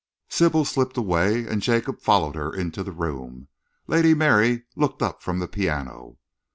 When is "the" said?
2.81-2.91, 5.37-5.47